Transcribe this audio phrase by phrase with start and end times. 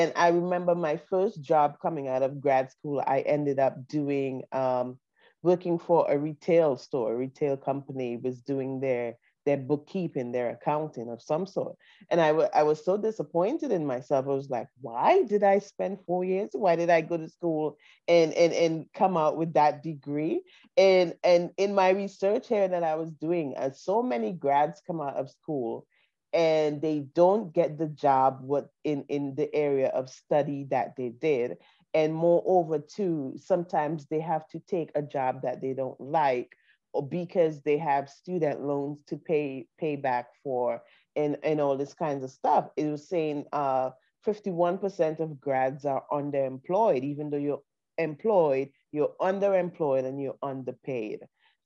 [0.00, 4.44] And I remember my first job coming out of grad school, I ended up doing
[4.52, 4.98] um,
[5.42, 11.10] working for a retail store, a retail company was doing their their bookkeeping, their accounting
[11.10, 11.76] of some sort.
[12.10, 14.26] And I, w- I was so disappointed in myself.
[14.26, 16.50] I was like, why did I spend four years?
[16.52, 20.42] Why did I go to school and, and, and come out with that degree?
[20.76, 25.00] And, and in my research here that I was doing, uh, so many grads come
[25.00, 25.86] out of school
[26.32, 31.08] and they don't get the job what in, in the area of study that they
[31.08, 31.58] did.
[31.92, 36.52] And moreover, too, sometimes they have to take a job that they don't like
[36.92, 40.82] or because they have student loans to pay pay back for
[41.16, 42.68] and, and all this kinds of stuff.
[42.76, 43.90] It was saying uh,
[44.26, 47.62] 51% of grads are underemployed, even though you're
[47.98, 51.20] employed, you're underemployed and you're underpaid.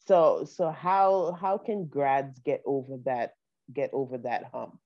[0.06, 3.32] So so how how can grads get over that
[3.72, 4.78] get over that hump?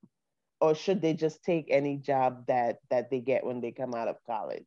[0.61, 4.09] Or should they just take any job that that they get when they come out
[4.09, 4.67] of college?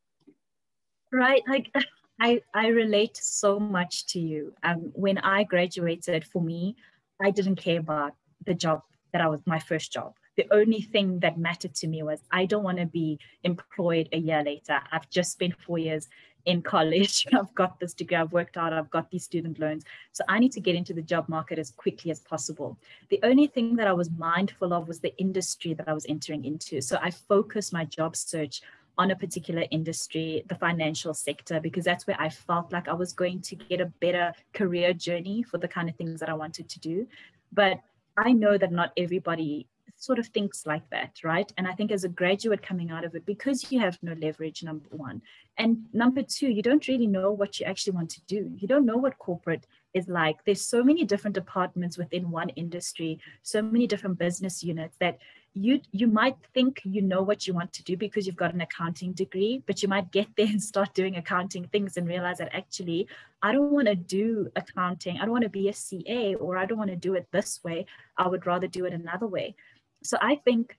[1.11, 1.41] Right.
[1.47, 1.71] Like
[2.21, 4.53] I, I relate so much to you.
[4.61, 6.75] Um, when I graduated, for me,
[7.19, 8.13] I didn't care about
[8.45, 10.13] the job that I was my first job.
[10.37, 14.17] The only thing that mattered to me was I don't want to be employed a
[14.17, 14.79] year later.
[14.91, 16.07] I've just spent four years
[16.45, 17.25] in college.
[17.33, 19.83] I've got this degree, I've worked out, I've got these student loans.
[20.11, 22.77] So I need to get into the job market as quickly as possible.
[23.09, 26.45] The only thing that I was mindful of was the industry that I was entering
[26.45, 26.81] into.
[26.81, 28.61] So I focused my job search
[28.97, 33.13] on a particular industry, the financial sector, because that's where I felt like I was
[33.13, 36.69] going to get a better career journey for the kind of things that I wanted
[36.69, 37.07] to do.
[37.51, 37.79] But
[38.17, 39.67] I know that not everybody
[40.01, 41.53] sort of thinks like that, right?
[41.57, 44.63] And I think as a graduate coming out of it, because you have no leverage,
[44.63, 45.21] number one.
[45.59, 48.51] And number two, you don't really know what you actually want to do.
[48.57, 50.43] You don't know what corporate is like.
[50.43, 55.19] There's so many different departments within one industry, so many different business units that
[55.53, 58.61] you you might think you know what you want to do because you've got an
[58.61, 62.55] accounting degree but you might get there and start doing accounting things and realize that
[62.55, 63.05] actually
[63.43, 66.65] i don't want to do accounting i don't want to be a ca or i
[66.65, 67.85] don't want to do it this way
[68.17, 69.53] i would rather do it another way
[70.03, 70.77] so i think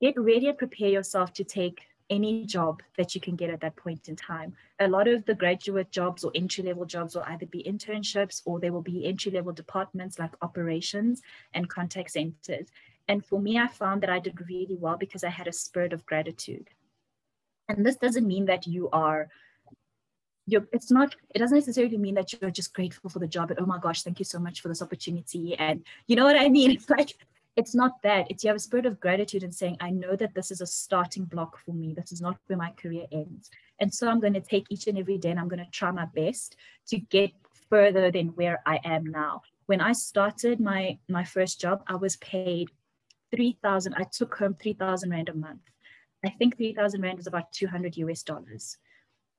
[0.00, 3.74] get ready and prepare yourself to take any job that you can get at that
[3.74, 4.54] point in time.
[4.80, 8.60] A lot of the graduate jobs or entry level jobs will either be internships or
[8.60, 11.22] there will be entry level departments like operations
[11.54, 12.68] and contact centers.
[13.08, 15.94] And for me, I found that I did really well because I had a spirit
[15.94, 16.68] of gratitude.
[17.68, 19.28] And this doesn't mean that you are
[20.46, 23.60] you're, it's not it doesn't necessarily mean that you're just grateful for the job and
[23.60, 26.48] oh my gosh thank you so much for this opportunity and you know what i
[26.48, 27.14] mean it's like
[27.56, 30.34] it's not that it's you have a spirit of gratitude and saying i know that
[30.34, 33.92] this is a starting block for me this is not where my career ends and
[33.92, 36.06] so i'm going to take each and every day and i'm going to try my
[36.14, 37.30] best to get
[37.68, 42.16] further than where i am now when i started my my first job i was
[42.16, 42.68] paid
[43.34, 45.62] 3,000, I took home 3,000 Rand a month.
[46.24, 48.76] I think 3,000 Rand is about 200 US dollars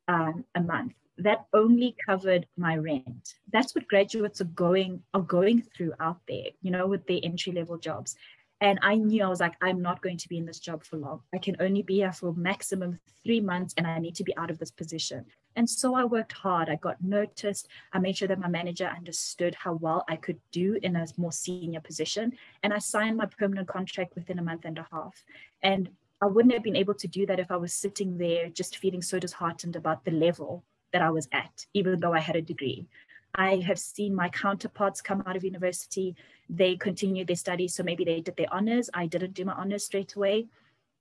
[0.07, 0.93] um, a month.
[1.17, 3.35] That only covered my rent.
[3.51, 7.53] That's what graduates are going are going through out there, you know, with their entry
[7.53, 8.15] level jobs.
[8.61, 10.95] And I knew I was like, I'm not going to be in this job for
[10.95, 11.21] long.
[11.33, 14.49] I can only be here for maximum three months and I need to be out
[14.49, 15.25] of this position.
[15.57, 16.69] And so I worked hard.
[16.69, 17.67] I got noticed.
[17.91, 21.33] I made sure that my manager understood how well I could do in a more
[21.33, 22.31] senior position.
[22.63, 25.21] And I signed my permanent contract within a month and a half.
[25.61, 25.89] And
[26.21, 29.01] I wouldn't have been able to do that if I was sitting there just feeling
[29.01, 30.63] so disheartened about the level
[30.93, 32.87] that I was at, even though I had a degree.
[33.35, 36.15] I have seen my counterparts come out of university,
[36.49, 37.73] they continued their studies.
[37.73, 38.89] So maybe they did their honors.
[38.93, 40.47] I didn't do my honors straight away.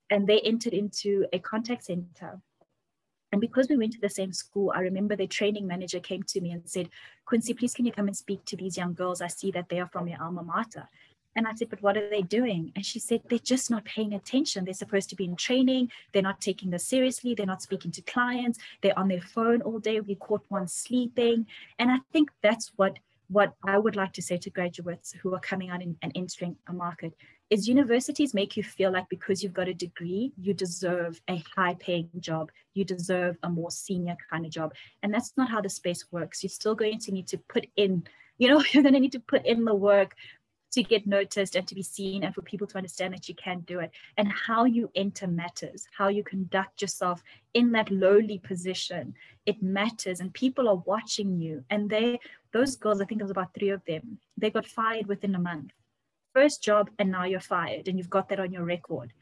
[0.09, 2.41] And they entered into a contact center.
[3.31, 6.41] And because we went to the same school, I remember the training manager came to
[6.41, 6.89] me and said,
[7.25, 9.21] Quincy, please can you come and speak to these young girls?
[9.21, 10.87] I see that they are from your alma mater.
[11.35, 12.71] And I said, but what are they doing?
[12.75, 14.65] And she said, they're just not paying attention.
[14.65, 15.91] They're supposed to be in training.
[16.11, 17.33] They're not taking this seriously.
[17.33, 18.59] They're not speaking to clients.
[18.81, 19.99] They're on their phone all day.
[19.99, 21.47] We caught one sleeping.
[21.79, 22.99] And I think that's what
[23.29, 26.73] what I would like to say to graduates who are coming out and entering a
[26.73, 27.15] market
[27.49, 31.75] is universities make you feel like because you've got a degree, you deserve a high
[31.79, 34.73] paying job, you deserve a more senior kind of job.
[35.03, 36.43] And that's not how the space works.
[36.43, 38.03] You're still going to need to put in,
[38.37, 40.15] you know, you're going to need to put in the work
[40.73, 43.59] to get noticed and to be seen and for people to understand that you can
[43.61, 43.91] do it.
[44.17, 47.23] And how you enter matters how you conduct yourself
[47.53, 49.13] in that lowly position
[49.45, 50.19] it matters.
[50.19, 51.63] And people are watching you.
[51.69, 52.19] And they
[52.51, 55.39] those girls i think it was about three of them they got fired within a
[55.39, 55.71] month.
[56.33, 59.13] First job and now you're fired and you've got that on your record.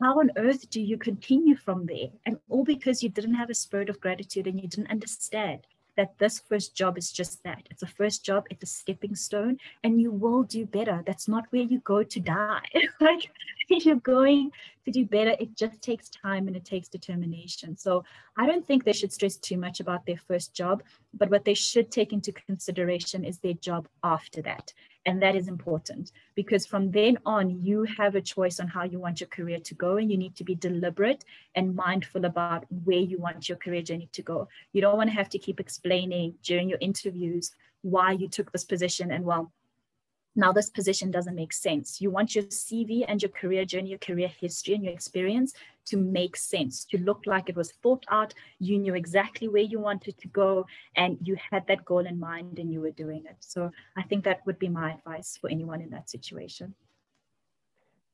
[0.00, 2.08] How on earth do you continue from there?
[2.26, 5.60] And all because you didn't have a spirit of gratitude and you didn't understand
[5.96, 7.62] that this first job is just that.
[7.70, 11.02] It's a first job, it's a stepping stone, and you will do better.
[11.06, 12.68] That's not where you go to die.
[13.00, 13.30] like
[13.68, 14.50] you're going
[14.84, 15.34] to do better.
[15.38, 17.76] It just takes time and it takes determination.
[17.76, 18.04] So
[18.36, 20.82] I don't think they should stress too much about their first job,
[21.14, 24.72] but what they should take into consideration is their job after that.
[25.06, 28.98] And that is important because from then on, you have a choice on how you
[28.98, 31.24] want your career to go, and you need to be deliberate
[31.54, 34.48] and mindful about where you want your career journey to go.
[34.72, 38.64] You don't want to have to keep explaining during your interviews why you took this
[38.64, 39.52] position and, well,
[40.36, 42.00] now this position doesn't make sense.
[42.00, 45.54] You want your CV and your career journey, your career history, and your experience
[45.86, 48.34] to make sense, to look like it was thought out.
[48.58, 50.66] You knew exactly where you wanted to go,
[50.96, 53.36] and you had that goal in mind and you were doing it.
[53.40, 56.74] So I think that would be my advice for anyone in that situation.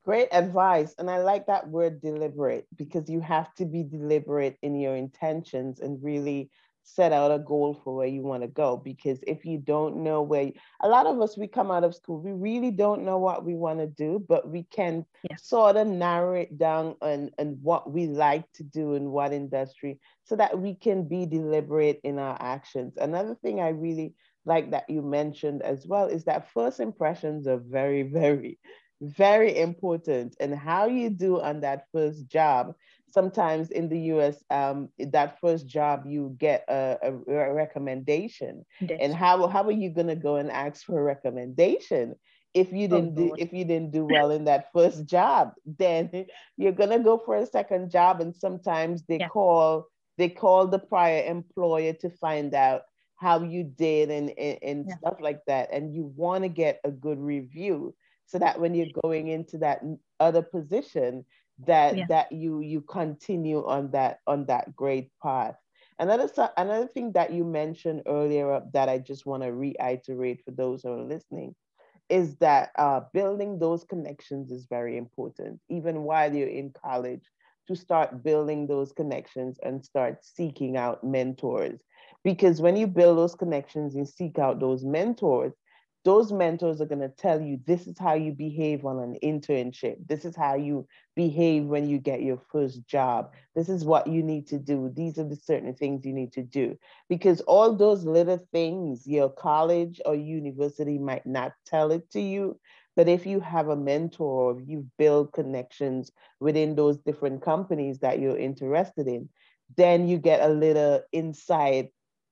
[0.03, 0.95] Great advice.
[0.97, 5.79] And I like that word deliberate because you have to be deliberate in your intentions
[5.79, 6.49] and really
[6.83, 10.21] set out a goal for where you want to go because if you don't know
[10.21, 13.17] where you, a lot of us we come out of school we really don't know
[13.17, 15.35] what we want to do but we can yeah.
[15.37, 19.99] sort of narrow it down and and what we like to do in what industry
[20.23, 24.13] so that we can be deliberate in our actions another thing i really
[24.45, 28.57] like that you mentioned as well is that first impressions are very very
[29.01, 32.75] very important and how you do on that first job
[33.11, 38.65] sometimes in the US, um, that first job, you get a, a recommendation.
[38.79, 38.99] Yes.
[39.01, 42.15] And how, how are you going to go and ask for a recommendation?
[42.53, 46.25] If you oh, didn't do, if you didn't do well in that first job, then
[46.57, 49.29] you're gonna go for a second job, and sometimes they yeah.
[49.29, 49.87] call
[50.17, 52.81] they call the prior employer to find out
[53.15, 54.97] how you did and and, and yeah.
[54.97, 57.95] stuff like that, and you want to get a good review
[58.31, 59.81] so that when you're going into that
[60.21, 61.25] other position,
[61.65, 62.05] that yeah.
[62.07, 65.55] that you you continue on that on that great path
[65.99, 70.51] another another thing that you mentioned earlier up that i just want to reiterate for
[70.51, 71.55] those who are listening
[72.09, 77.23] is that uh, building those connections is very important even while you're in college
[77.67, 81.79] to start building those connections and start seeking out mentors
[82.23, 85.53] because when you build those connections and seek out those mentors
[86.03, 89.97] those mentors are going to tell you this is how you behave on an internship.
[90.07, 93.33] This is how you behave when you get your first job.
[93.55, 94.91] This is what you need to do.
[94.95, 96.77] These are the certain things you need to do.
[97.07, 102.59] Because all those little things your college or university might not tell it to you.
[102.95, 108.19] But if you have a mentor, if you build connections within those different companies that
[108.19, 109.29] you're interested in,
[109.77, 111.91] then you get a little insight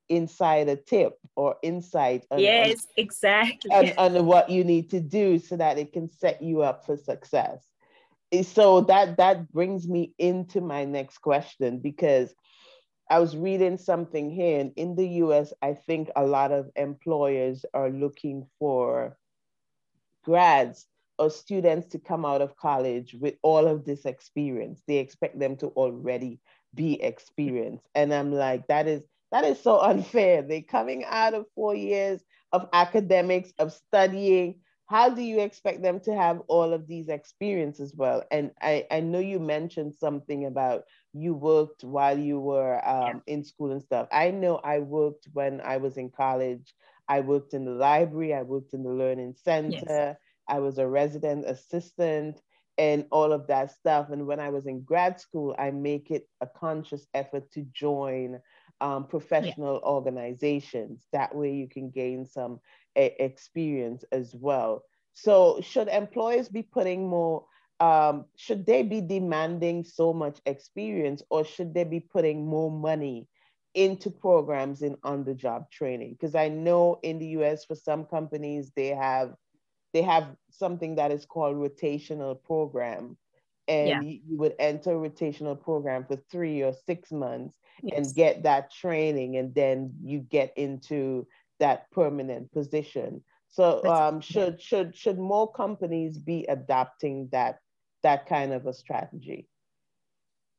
[0.10, 3.72] inside a tip or insight on, yes on, exactly.
[3.72, 6.98] on, on, what you need to do so that it can set you up for
[6.98, 7.64] success.
[8.32, 12.34] Eh, so that that brings me into my next question because
[13.10, 17.66] i was reading something here and in the us i think a lot of employers
[17.74, 19.18] are looking for
[20.24, 20.86] grads
[21.20, 24.82] or students to come out of college with all of this experience.
[24.88, 26.40] They expect them to already
[26.74, 27.86] be experienced.
[27.94, 30.42] And i'm like that is that is so unfair.
[30.42, 32.22] They're coming out of four years
[32.52, 34.56] of academics, of studying.
[34.88, 38.24] How do you expect them to have all of these experiences well?
[38.32, 40.84] And I, I know you mentioned something about
[41.14, 44.08] you worked while you were um, in school and stuff.
[44.12, 46.74] I know I worked when I was in college.
[47.08, 50.16] I worked in the library, I worked in the learning center, yes.
[50.48, 52.40] I was a resident assistant
[52.78, 54.10] and all of that stuff.
[54.12, 58.40] And when I was in grad school, I make it a conscious effort to join
[58.82, 59.90] um, professional yeah.
[59.90, 61.08] organizations.
[61.12, 62.60] That way you can gain some
[62.96, 64.84] a- experience as well.
[65.14, 67.46] So, should employers be putting more,
[67.80, 73.28] um, should they be demanding so much experience or should they be putting more money
[73.74, 76.14] into programs in on the job training?
[76.14, 79.34] Because I know in the US, for some companies, they have
[79.94, 83.18] they have something that is called rotational program
[83.70, 84.02] and yeah.
[84.02, 87.94] you, would enter a rotational program for three or six months yes.
[87.96, 91.26] and get that training and then you get into
[91.60, 97.60] that permanent position so um, should should should more companies be adopting that
[98.04, 99.48] that kind of a strategy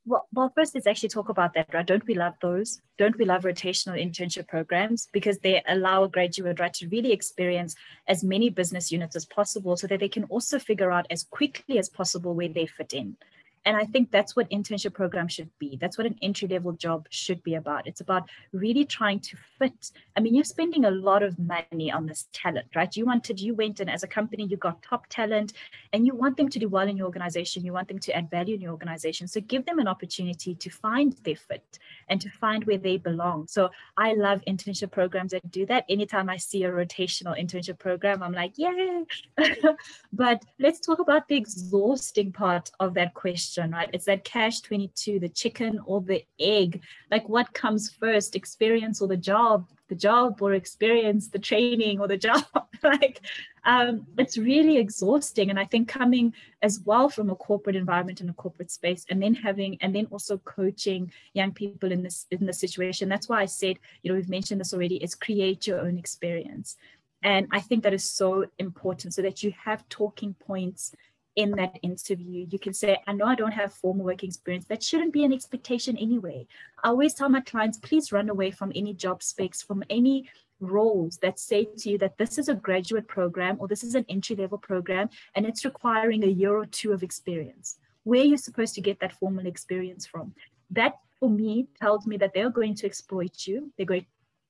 [0.06, 1.86] well, well, first let's actually talk about that, right?
[1.86, 2.80] Don't we love those?
[2.98, 7.74] Don't we love rotational internship programs because they allow a graduate, right, to really experience
[8.08, 11.78] as many business units as possible so that they can also figure out as quickly
[11.78, 13.16] as possible where they fit in.
[13.64, 15.76] And I think that's what internship program should be.
[15.80, 17.86] That's what an entry level job should be about.
[17.86, 19.92] It's about really trying to fit.
[20.16, 22.94] I mean, you're spending a lot of money on this talent, right?
[22.96, 25.52] You wanted, you went and as a company, you got top talent
[25.92, 27.64] and you want them to do well in your organization.
[27.64, 29.28] You want them to add value in your organization.
[29.28, 31.78] So give them an opportunity to find their fit
[32.10, 33.46] and to find where they belong.
[33.46, 35.84] So I love internship programs that do that.
[35.88, 39.04] Anytime I see a rotational internship program, I'm like, yay.
[40.12, 43.88] but let's talk about the exhausting part of that question, right?
[43.92, 46.82] It's that catch 22, the chicken or the egg.
[47.10, 49.66] Like what comes first, experience or the job?
[49.90, 52.44] The job or experience the training or the job
[52.82, 53.20] like
[53.64, 55.50] um, it's really exhausting.
[55.50, 56.32] And i think coming
[56.62, 60.06] as well from a corporate environment and a corporate space and then having and then
[60.10, 64.16] also coaching young people in this in this situation that's why i said you know
[64.16, 66.76] we've mentioned this already is create your own experience.
[67.22, 70.94] And i think that is so important so that you have talking points
[71.36, 74.66] in that interview, you can say, I know I don't have formal work experience.
[74.66, 76.46] That shouldn't be an expectation anyway.
[76.82, 80.28] I always tell my clients, please run away from any job specs, from any
[80.60, 84.04] roles that say to you that this is a graduate program or this is an
[84.08, 87.78] entry level program and it's requiring a year or two of experience.
[88.04, 90.34] Where are you're supposed to get that formal experience from.
[90.70, 93.72] That for me tells me that they're going to exploit you.
[93.76, 94.06] They're going,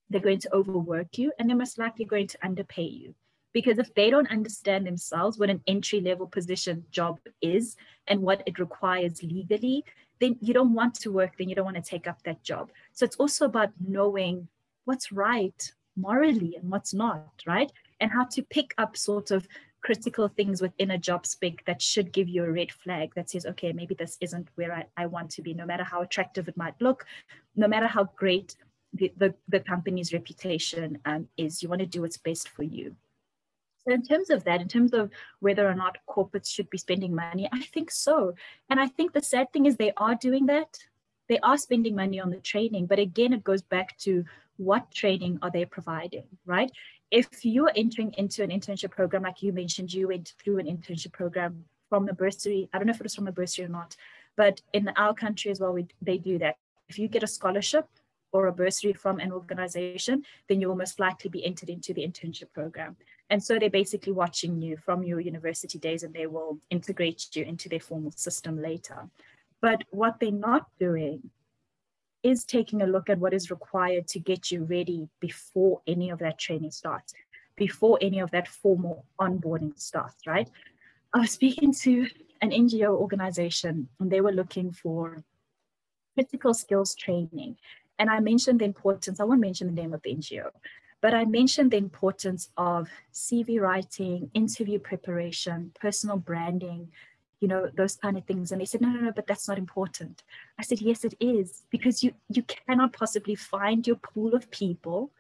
[0.09, 3.15] they're going to overwork you and they're most likely going to underpay you
[3.53, 7.77] because if they don't understand themselves what an entry level position job is
[8.09, 9.85] and what it requires legally
[10.21, 12.71] then you don't want to work then you don't want to take up that job.
[12.93, 14.49] So it's also about knowing
[14.85, 17.73] what's right morally and what's not right?
[18.01, 19.49] And how to pick up sort of
[19.83, 23.47] critical things within a job spec that should give you a red flag that says
[23.47, 25.55] okay maybe this isn't where i, I want to be.
[25.55, 27.07] No matter how attractive it might look
[27.57, 28.57] no matter how great
[28.93, 32.95] the, the, the company's reputation um, is you want to do what's best for you
[33.87, 35.11] so in terms of that, in terms of
[35.41, 38.35] whether or not corporates should be spending money, I think so.
[38.69, 40.79] And I think the sad thing is they are doing that.
[41.29, 44.25] They are spending money on the training, but again, it goes back to
[44.57, 46.71] what training are they providing, right?
[47.11, 51.13] If you're entering into an internship program, like you mentioned, you went through an internship
[51.13, 52.69] program from a bursary.
[52.73, 53.97] I don't know if it was from a bursary or not,
[54.37, 56.57] but in our country as well, we, they do that.
[56.89, 57.89] If you get a scholarship,
[58.33, 62.07] or a bursary from an organization, then you will most likely be entered into the
[62.07, 62.97] internship program.
[63.31, 67.45] And so they're basically watching you from your university days and they will integrate you
[67.45, 69.09] into their formal system later.
[69.63, 71.31] But what they're not doing
[72.23, 76.19] is taking a look at what is required to get you ready before any of
[76.19, 77.15] that training starts,
[77.57, 80.51] before any of that formal onboarding starts, right?
[81.15, 82.09] I was speaking to
[82.43, 85.23] an NGO organization and they were looking for
[86.15, 87.57] critical skills training.
[87.99, 90.51] And I mentioned the importance, I won't mention the name of the NGO,
[91.01, 96.89] but I mentioned the importance of CV writing, interview preparation, personal branding,
[97.41, 98.53] you know, those kind of things.
[98.53, 100.23] And they said, no, no, no, but that's not important.
[100.59, 105.11] I said, yes, it is, because you you cannot possibly find your pool of people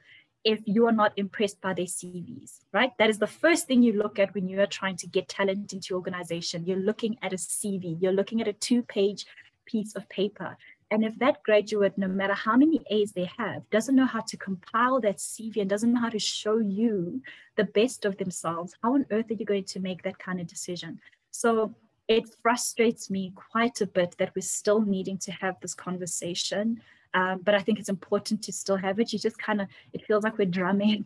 [0.44, 2.92] if you are not impressed by their CVs, right?
[2.98, 5.72] That is the first thing you look at when you are trying to get talent
[5.72, 6.64] into your organization.
[6.64, 9.26] You're looking at a CV, you're looking at a two-page
[9.66, 10.56] piece of paper.
[10.90, 14.36] And if that graduate, no matter how many A's they have, doesn't know how to
[14.36, 17.22] compile that CV and doesn't know how to show you
[17.56, 20.48] the best of themselves, how on earth are you going to make that kind of
[20.48, 21.00] decision?
[21.30, 21.74] So
[22.08, 26.82] it frustrates me quite a bit that we're still needing to have this conversation.
[27.14, 29.12] Um, but I think it's important to still have it.
[29.12, 31.04] You just kind of, it feels like we're drumming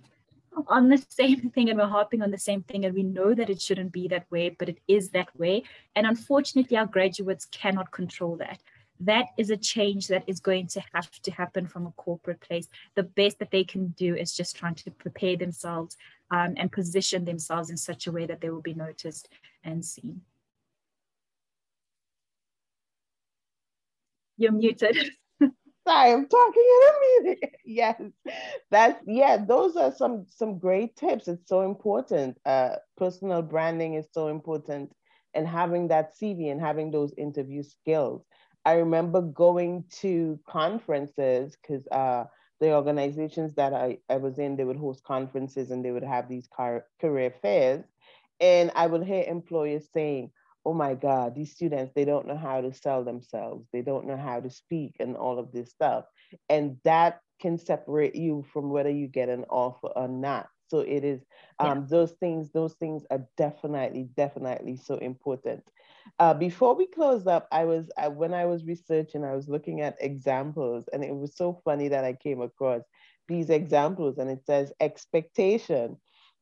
[0.69, 3.51] on the same thing and we're harping on the same thing and we know that
[3.51, 5.63] it shouldn't be that way but it is that way
[5.97, 8.61] and unfortunately our graduates cannot control that
[9.01, 12.69] that is a change that is going to have to happen from a corporate place.
[12.95, 15.97] The best that they can do is just trying to prepare themselves
[16.31, 19.29] um, and position themselves in such a way that they will be noticed
[19.65, 20.23] and seen.
[24.37, 24.97] You're muted.
[25.87, 27.51] Sorry, I'm talking in a meeting.
[27.65, 28.03] yes,
[28.71, 29.37] that's yeah.
[29.37, 31.29] Those are some some great tips.
[31.29, 32.39] It's so important.
[32.45, 34.93] Uh, personal branding is so important,
[35.35, 38.25] and having that CV and having those interview skills.
[38.65, 42.25] I remember going to conferences because uh,
[42.61, 46.29] the organizations that I, I was in, they would host conferences and they would have
[46.29, 47.85] these car, career fairs.
[48.41, 50.31] And I would hear employers saying,
[50.65, 53.69] oh my God, these students, they don't know how to sell themselves.
[53.73, 56.07] They don't know how to speak and all of this stuff.
[56.49, 60.49] And that can separate you from whether you get an offer or not.
[60.69, 61.21] So it is
[61.59, 61.87] um, yeah.
[61.89, 65.63] those things, those things are definitely, definitely so important.
[66.19, 69.81] Uh, before we close up, I was I, when I was researching, I was looking
[69.81, 72.83] at examples, and it was so funny that I came across
[73.29, 75.97] these examples, and it says expectation,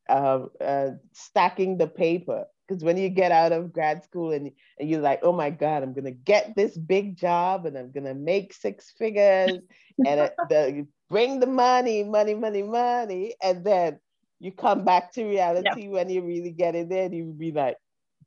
[0.08, 2.44] uh, uh, stacking the paper.
[2.68, 5.82] Because when you get out of grad school and, and you're like, oh my God,
[5.82, 9.58] I'm gonna get this big job and I'm gonna make six figures
[10.06, 13.98] and uh, the, bring the money, money, money, money, and then
[14.38, 17.76] you come back to reality when you really get in there and you be like,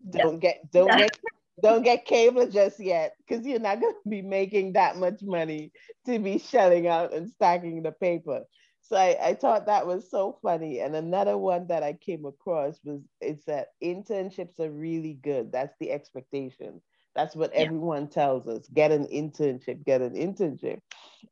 [0.10, 0.98] don't get don't yeah.
[0.98, 1.20] make
[1.66, 5.72] don't get cable just yet because you're not going to be making that much money
[6.06, 8.42] to be shelling out and stacking the paper.
[8.82, 10.80] So I, I thought that was so funny.
[10.80, 15.52] And another one that I came across was it's that internships are really good.
[15.52, 16.82] That's the expectation.
[17.16, 17.62] That's what yeah.
[17.62, 18.68] everyone tells us.
[18.72, 20.82] Get an internship, get an internship.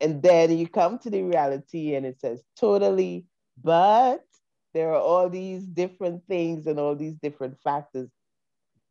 [0.01, 3.27] And then you come to the reality and it says totally,
[3.63, 4.23] but
[4.73, 8.09] there are all these different things and all these different factors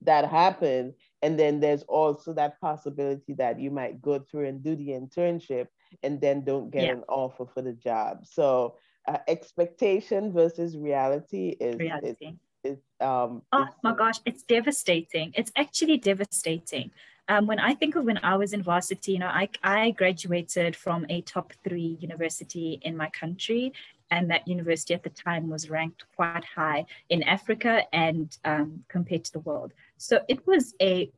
[0.03, 0.95] that happen.
[1.23, 5.69] And then there's also that possibility that you might go through and do the internship
[6.03, 6.93] and then don't get yeah.
[6.93, 8.27] an offer for the job.
[8.27, 8.77] So
[9.09, 12.35] uh, expectation versus reality is reality.
[12.65, 15.33] Is, is um, oh my gosh, it's devastating.
[15.37, 16.91] It's actually devastating.
[17.29, 20.75] Um, when I think of when I was in varsity, you know, I, I graduated
[20.75, 23.73] from a top three university in my country,
[24.13, 29.25] and that university at the time was ranked quite high in Africa and um, compared
[29.25, 29.73] to the world.
[29.97, 31.11] So it was a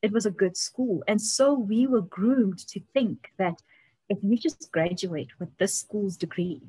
[0.00, 3.60] it was a good school, and so we were groomed to think that
[4.08, 6.62] if you just graduate with this school's degree,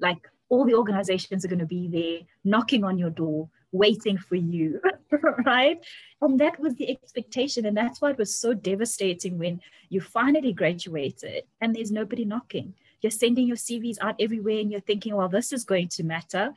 [0.00, 4.36] like all the organizations are going to be there knocking on your door, waiting for
[4.36, 4.80] you,
[5.44, 5.78] right?
[6.22, 7.66] And that was the expectation.
[7.66, 9.60] And that's why it was so devastating when
[9.90, 12.74] you finally graduated and there's nobody knocking.
[13.00, 16.52] You're sending your CVs out everywhere and you're thinking, well, this is going to matter.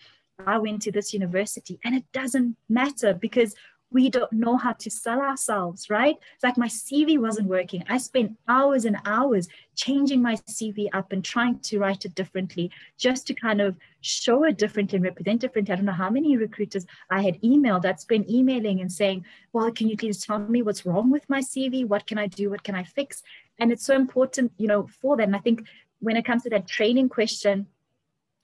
[0.46, 3.56] I went to this university and it doesn't matter because
[3.94, 6.18] we don't know how to sell ourselves, right?
[6.34, 7.84] It's like my CV wasn't working.
[7.88, 12.72] I spent hours and hours changing my CV up and trying to write it differently
[12.98, 15.74] just to kind of show it differently and represent differently.
[15.74, 17.84] I don't know how many recruiters I had emailed.
[17.84, 21.42] that's been emailing and saying, well, can you please tell me what's wrong with my
[21.42, 21.88] CV?
[21.88, 22.50] What can I do?
[22.50, 23.22] What can I fix?
[23.60, 25.36] And it's so important, you know, for them.
[25.36, 25.68] I think
[26.04, 27.68] when it comes to that training question,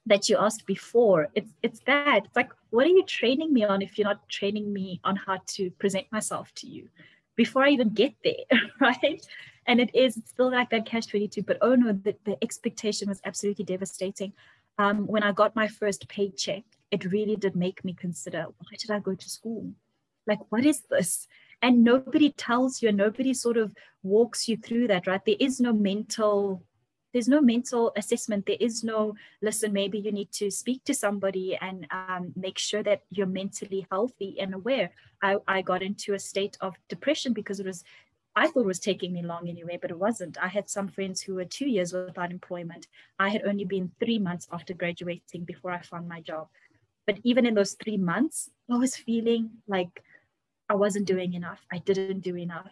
[0.10, 3.82] that you asked before it's it's that it's like what are you training me on
[3.82, 6.89] if you're not training me on how to present myself to you
[7.36, 9.25] before i even get there right?
[9.68, 13.22] And it is still like that catch 22 but oh no the, the expectation was
[13.24, 14.34] absolutely devastating.
[14.80, 18.89] Um, when i got my first paycheck it really did make me consider why did
[18.89, 19.72] i go to school?
[20.25, 21.28] Like what is this?
[21.62, 25.24] And nobody tells you and nobody sort of walks you through that right?
[25.24, 26.63] There is no mental
[27.13, 31.58] there's no mental assessment there is no listen maybe you need to speak to somebody
[31.62, 34.91] and um, make sure that you're mentally healthy and aware
[35.22, 37.84] I, I got into a state of depression because it was
[38.36, 40.38] I thought it was taking me long anyway, but it wasn't.
[40.41, 42.88] I had some friends who were two years without employment.
[43.17, 46.48] I had only been three months after graduating before I found my job.
[47.06, 50.04] But even in those three months, I was feeling like
[50.69, 51.65] I wasn't doing enough.
[51.72, 52.72] I didn't do enough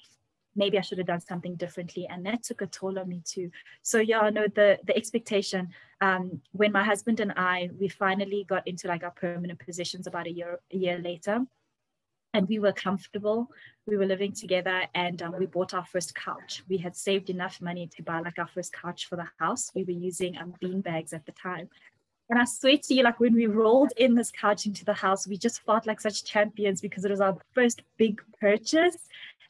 [0.58, 2.08] maybe I should have done something differently.
[2.10, 3.52] And that took a toll on me too.
[3.84, 5.70] So yeah, no, the the expectation,
[6.02, 10.28] um, when my husband and I, we finally got into like our permanent positions about
[10.28, 11.46] a year, a year later.
[12.34, 13.48] And we were comfortable.
[13.88, 16.62] We were living together, and um, we bought our first couch.
[16.68, 19.72] We had saved enough money to buy like our first couch for the house.
[19.74, 21.70] We were using um, bean bags at the time,
[22.30, 25.28] and I swear to you, like when we rolled in this couch into the house,
[25.28, 29.08] we just felt like such champions because it was our first big purchase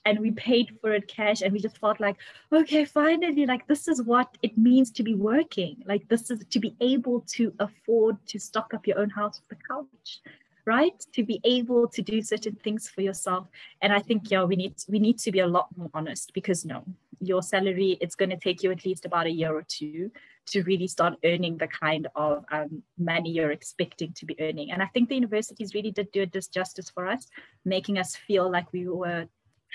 [0.07, 2.17] and we paid for it cash and we just felt like
[2.53, 5.75] okay finally like this is what it means to be working.
[5.85, 9.59] Like this is to be able to afford to stock up your own house with
[9.59, 10.21] a couch
[10.67, 10.99] right?
[11.13, 13.47] To be able to do certain things for yourself.
[13.81, 16.65] And i think yeah we need we need to be a lot more honest because
[16.65, 16.83] no
[17.19, 20.11] your salary it's going to take you at least about a year or two
[20.51, 24.71] to really start earning the kind of um, money you're expecting to be earning.
[24.71, 27.27] And i think the universities really did do a disjustice for us
[27.65, 29.25] making us feel like we were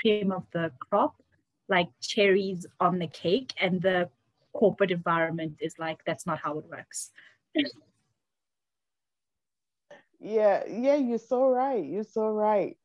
[0.02, 1.14] cream of the crop,
[1.68, 4.08] like cherries on the cake, and the
[4.52, 7.10] corporate environment is like that's not how it works.
[10.20, 11.84] yeah, yeah, you're so right.
[11.84, 12.76] You're so right.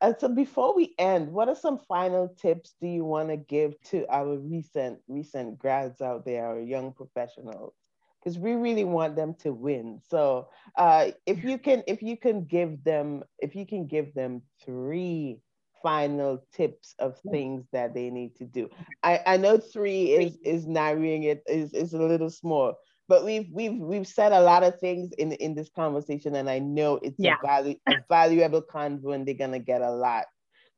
[0.00, 3.80] And so before we end, what are some final tips do you want to give
[3.90, 7.74] to our recent recent grads out there, our young professionals?
[8.22, 10.00] Because we really want them to win.
[10.06, 14.42] So uh, if you can, if you can give them, if you can give them
[14.64, 15.40] three
[15.82, 18.68] final tips of things that they need to do.
[19.02, 22.74] I, I know three is is narrowing it is, is a little small,
[23.08, 26.58] but we've we've we've said a lot of things in in this conversation, and I
[26.58, 27.36] know it's yeah.
[27.42, 30.26] a, value, a valuable convo, and they're gonna get a lot.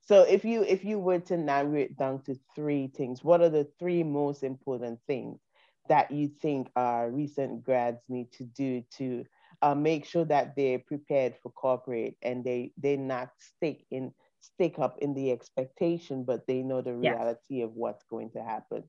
[0.03, 3.51] So if you if you were to narrow it down to three things, what are
[3.51, 5.41] the three most important things
[5.88, 9.25] that you think our recent grads need to do to
[9.62, 14.78] uh, make sure that they're prepared for corporate and they they not stick in stick
[14.78, 17.64] up in the expectation, but they know the reality yeah.
[17.64, 18.85] of what's going to happen.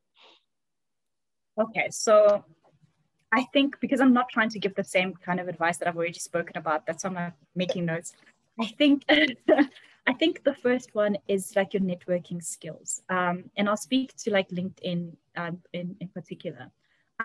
[1.57, 2.43] Okay, so
[3.31, 5.97] I think because I'm not trying to give the same kind of advice that I've
[5.97, 8.13] already spoken about, that's why I'm not making notes.
[8.59, 9.03] I think
[10.05, 13.01] I think the first one is like your networking skills.
[13.09, 16.69] Um, and I'll speak to like LinkedIn um, in, in particular.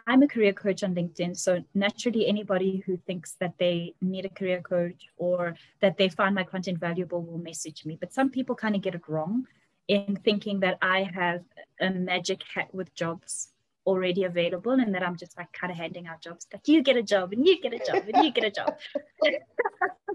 [0.06, 1.36] I'm a career coach on LinkedIn.
[1.36, 6.34] So naturally, anybody who thinks that they need a career coach or that they find
[6.34, 7.96] my content valuable will message me.
[7.98, 9.46] But some people kind of get it wrong
[9.88, 11.42] in thinking that I have
[11.80, 13.48] a magic hat with jobs
[13.86, 16.96] already available and that I'm just like kind of handing out jobs like you get
[16.96, 18.76] a job and you get a job and you get a job.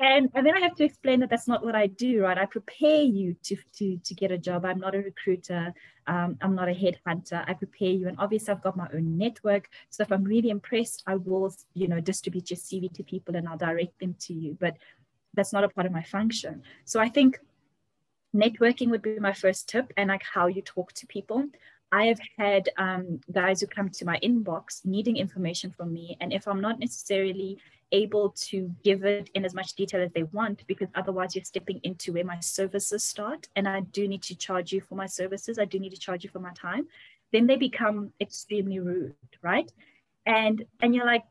[0.00, 2.38] and, and then I have to explain that that's not what I do, right?
[2.38, 4.64] I prepare you to, to, to get a job.
[4.64, 5.72] I'm not a recruiter.
[6.06, 7.44] Um, I'm not a headhunter.
[7.48, 8.08] I prepare you.
[8.08, 9.68] And obviously I've got my own network.
[9.90, 13.48] So if I'm really impressed, I will, you know, distribute your CV to people and
[13.48, 14.56] I'll direct them to you.
[14.58, 14.76] But
[15.34, 16.62] that's not a part of my function.
[16.84, 17.38] So I think
[18.34, 21.46] networking would be my first tip and like how you talk to people.
[21.92, 26.16] I have had um, guys who come to my inbox needing information from me.
[26.20, 27.58] And if I'm not necessarily
[27.92, 31.80] able to give it in as much detail as they want, because otherwise you're stepping
[31.82, 33.48] into where my services start.
[33.56, 36.24] And I do need to charge you for my services, I do need to charge
[36.24, 36.86] you for my time.
[37.32, 39.70] Then they become extremely rude, right?
[40.24, 41.24] And and you're like,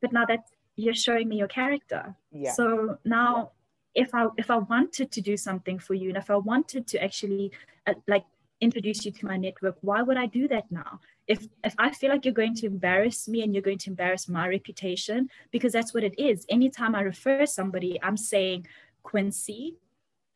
[0.00, 0.44] but now that
[0.76, 2.16] you're showing me your character.
[2.32, 2.52] Yeah.
[2.52, 3.52] So now
[3.94, 7.02] if I if I wanted to do something for you and if I wanted to
[7.02, 7.52] actually
[7.86, 8.24] uh, like
[8.60, 12.10] introduce you to my network why would i do that now if if i feel
[12.10, 15.94] like you're going to embarrass me and you're going to embarrass my reputation because that's
[15.94, 16.46] what it is.
[16.48, 18.66] Anytime i refer somebody i'm saying
[19.02, 19.76] quincy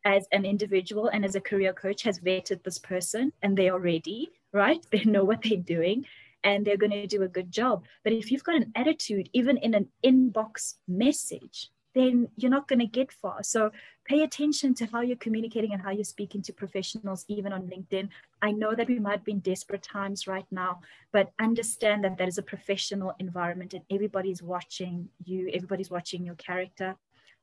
[0.05, 3.79] as an individual and as a career coach has vetted this person and they are
[3.79, 4.85] ready right?
[4.91, 6.05] They know what they're doing
[6.43, 7.85] and they're going to do a good job.
[8.03, 12.79] But if you've got an attitude even in an inbox message then you're not going
[12.79, 13.43] to get far.
[13.43, 13.71] So
[14.05, 18.09] pay attention to how you're communicating and how you're speaking to professionals, even on LinkedIn.
[18.41, 22.27] I know that we might be in desperate times right now, but understand that that
[22.27, 26.95] is a professional environment and everybody's watching you, everybody's watching your character.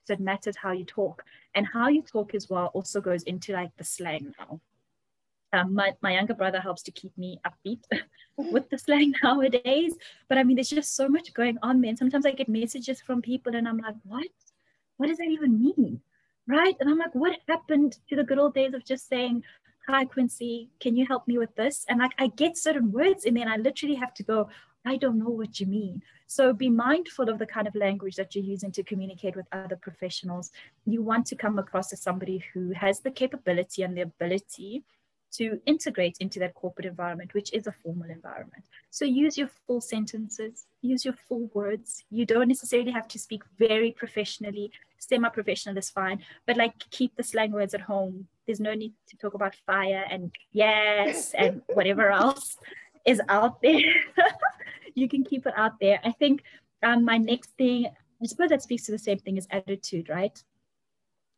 [0.05, 1.25] So it matters how you talk.
[1.55, 4.61] And how you talk as well also goes into like the slang now.
[5.53, 7.81] Um, my, my younger brother helps to keep me upbeat
[8.37, 9.95] with the slang nowadays.
[10.29, 11.97] But I mean, there's just so much going on, man.
[11.97, 14.27] Sometimes I get messages from people and I'm like, what?
[14.97, 16.01] What does that even mean?
[16.49, 16.77] Right.
[16.81, 19.43] And I'm like, what happened to the good old days of just saying,
[19.89, 21.85] hi, Quincy, can you help me with this?
[21.89, 24.49] And like, I get certain words and then I literally have to go,
[24.85, 26.03] I don't know what you mean.
[26.29, 29.77] So be mindful of the kind of language that you're using to communicate with other
[29.77, 30.53] professionals.
[30.87, 34.85] You want to come across as somebody who has the capability and the ability
[35.33, 38.65] to integrate into that corporate environment, which is a formal environment.
[38.91, 42.05] So use your full sentences, use your full words.
[42.11, 44.71] You don't necessarily have to speak very professionally.
[44.99, 48.27] Semi-professional is fine, but like keep the slang words at home.
[48.47, 52.57] There's no need to talk about fire and yes and whatever else
[53.05, 53.95] is out there.
[54.95, 56.01] you can keep it out there.
[56.05, 56.43] I think
[56.83, 57.87] um, my next thing,
[58.23, 60.43] I suppose that speaks to the same thing as attitude, right?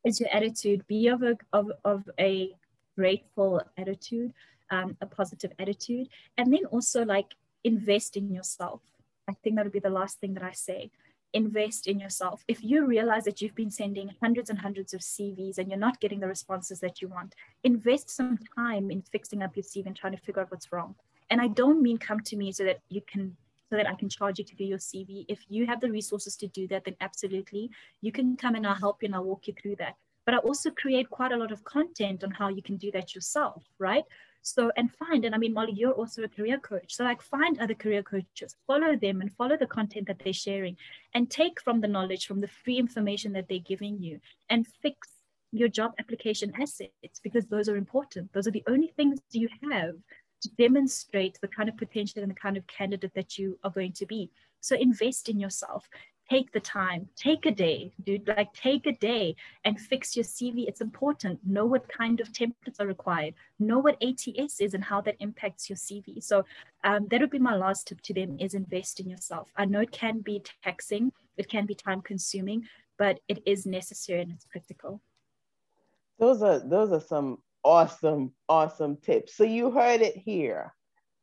[0.04, 2.54] Is your attitude be of a of, of a
[2.98, 4.32] grateful attitude,
[4.70, 7.30] um, a positive attitude, and then also like
[7.62, 8.80] invest in yourself.
[9.28, 10.90] I think that would be the last thing that I say.
[11.32, 12.42] Invest in yourself.
[12.48, 16.00] If you realize that you've been sending hundreds and hundreds of CVs and you're not
[16.00, 19.94] getting the responses that you want, invest some time in fixing up your CV and
[19.94, 20.94] trying to figure out what's wrong.
[21.30, 23.36] And I don't mean come to me so that you can
[23.70, 25.26] so that I can charge you to do your CV.
[25.28, 28.74] If you have the resources to do that, then absolutely you can come and I'll
[28.74, 29.96] help you and I'll walk you through that
[30.28, 33.14] but I also create quite a lot of content on how you can do that
[33.14, 34.04] yourself, right?
[34.42, 36.94] So, and find, and I mean, Molly, you're also a career coach.
[36.94, 40.76] So, like, find other career coaches, follow them, and follow the content that they're sharing,
[41.14, 45.08] and take from the knowledge, from the free information that they're giving you, and fix
[45.50, 48.30] your job application assets because those are important.
[48.34, 49.94] Those are the only things you have
[50.42, 53.94] to demonstrate the kind of potential and the kind of candidate that you are going
[53.94, 54.30] to be.
[54.60, 55.88] So invest in yourself
[56.30, 60.66] take the time, take a day, dude, like take a day and fix your CV.
[60.68, 61.40] It's important.
[61.46, 63.34] Know what kind of templates are required.
[63.58, 66.22] Know what ATS is and how that impacts your CV.
[66.22, 66.44] So
[66.84, 69.50] um, that would be my last tip to them is invest in yourself.
[69.56, 74.22] I know it can be taxing, it can be time consuming, but it is necessary
[74.22, 75.00] and it's critical.
[76.18, 79.34] Those are those are some awesome, awesome tips.
[79.34, 80.74] So you heard it here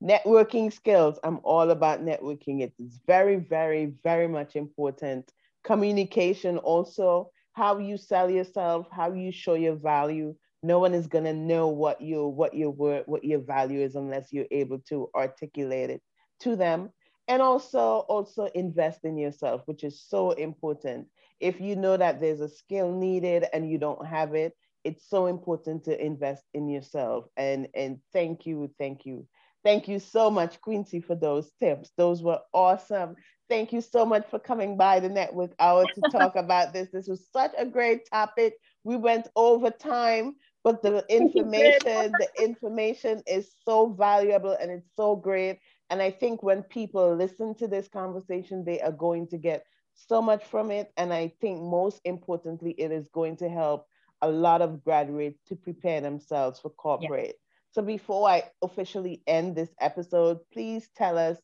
[0.06, 2.62] networking skills i'm all about networking.
[2.62, 5.32] It's very very very much important.
[5.64, 10.36] Communication also how you sell yourself how you show your value.
[10.62, 14.32] No one is going to know what your what your what your value is unless
[14.32, 16.02] you're able to articulate it
[16.42, 16.92] to them.
[17.28, 21.08] And also also invest in yourself which is so important.
[21.40, 25.26] If you know that there's a skill needed and you don't have it it's so
[25.26, 27.26] important to invest in yourself.
[27.38, 29.26] And and thank you thank you
[29.66, 31.92] Thank you so much, Quincy, for those tips.
[31.98, 33.16] Those were awesome.
[33.50, 36.90] Thank you so much for coming by the network hour to talk about this.
[36.92, 38.54] This was such a great topic.
[38.84, 45.16] We went over time, but the information, the information is so valuable and it's so
[45.16, 45.60] great.
[45.90, 50.22] And I think when people listen to this conversation, they are going to get so
[50.22, 50.92] much from it.
[50.96, 53.88] And I think most importantly, it is going to help
[54.22, 57.36] a lot of graduates to prepare themselves for corporate.
[57.76, 61.38] So before I officially end this episode, please tell us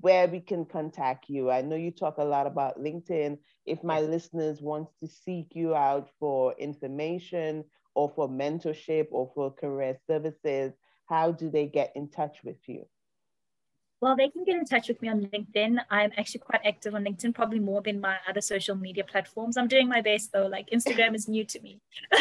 [0.00, 1.48] where we can contact you.
[1.48, 3.38] I know you talk a lot about LinkedIn.
[3.66, 7.62] If my listeners want to seek you out for information
[7.94, 10.72] or for mentorship or for career services,
[11.08, 12.84] how do they get in touch with you?
[14.00, 15.78] Well, they can get in touch with me on LinkedIn.
[15.88, 19.56] I'm actually quite active on LinkedIn, probably more than my other social media platforms.
[19.56, 20.48] I'm doing my best though.
[20.48, 21.80] Like Instagram is new to me.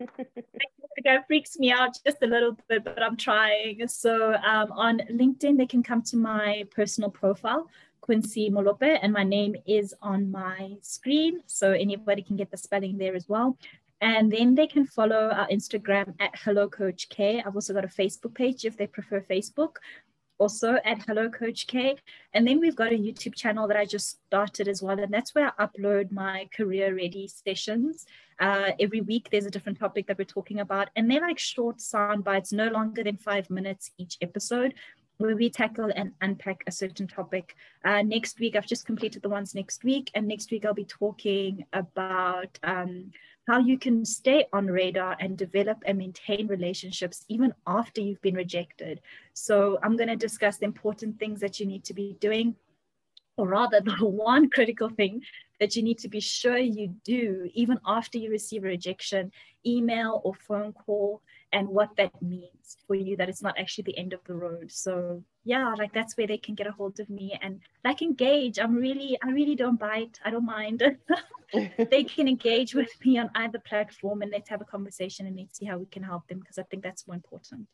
[1.06, 3.86] Instagram freaks me out just a little bit, but I'm trying.
[3.88, 7.68] So um, on LinkedIn, they can come to my personal profile,
[8.00, 11.40] Quincy Molope, and my name is on my screen.
[11.46, 13.56] So anybody can get the spelling there as well.
[14.00, 17.42] And then they can follow our Instagram at Hello Coach K.
[17.44, 19.76] I've also got a Facebook page if they prefer Facebook
[20.38, 21.96] also at Hello Coach K.
[22.34, 24.98] And then we've got a YouTube channel that I just started as well.
[24.98, 28.06] And that's where I upload my career ready sessions.
[28.38, 30.90] Uh, every week, there's a different topic that we're talking about.
[30.96, 34.74] And they're like short sound bites, no longer than five minutes each episode.
[35.18, 37.56] Where we tackle and unpack a certain topic.
[37.82, 40.84] Uh, next week, I've just completed the ones next week, and next week I'll be
[40.84, 43.12] talking about um,
[43.46, 48.34] how you can stay on radar and develop and maintain relationships even after you've been
[48.34, 49.00] rejected.
[49.34, 52.56] So, I'm going to discuss the important things that you need to be doing,
[53.36, 55.22] or rather, the one critical thing
[55.60, 59.32] that you need to be sure you do even after you receive a rejection,
[59.64, 63.98] email or phone call, and what that means for you that it's not actually the
[63.98, 64.70] end of the road.
[64.72, 68.58] So, yeah, like that's where they can get a hold of me and like engage.
[68.58, 70.18] I'm really, I really don't bite.
[70.24, 70.82] I don't mind.
[71.52, 75.56] they can engage with me on either platform and let's have a conversation and let's
[75.56, 77.68] see how we can help them because I think that's more important.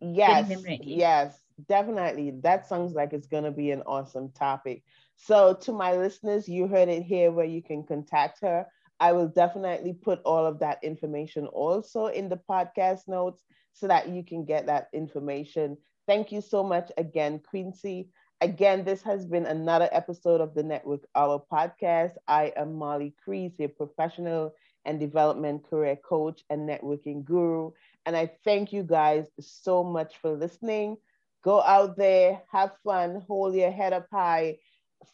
[0.00, 2.34] Yes, yes, definitely.
[2.42, 4.82] That sounds like it's going to be an awesome topic.
[5.16, 8.66] So, to my listeners, you heard it here where you can contact her.
[9.00, 13.42] I will definitely put all of that information also in the podcast notes
[13.72, 15.78] so that you can get that information.
[16.08, 18.10] Thank you so much again, Quincy.
[18.42, 22.14] Again, this has been another episode of the Network Hour podcast.
[22.28, 24.54] I am Molly Crease, a professional
[24.86, 27.72] and development career coach and networking guru.
[28.06, 30.98] And I thank you guys so much for listening.
[31.44, 34.58] Go out there, have fun, hold your head up high.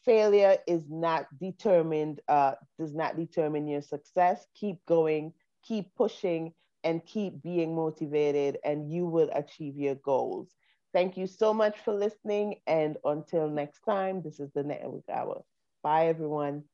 [0.04, 4.46] Failure is not determined, uh, does not determine your success.
[4.54, 6.54] Keep going, keep pushing,
[6.84, 10.54] and keep being motivated, and you will achieve your goals.
[10.94, 12.62] Thank you so much for listening.
[12.66, 15.44] And until next time, this is the Network Hour.
[15.82, 16.64] Bye, everyone.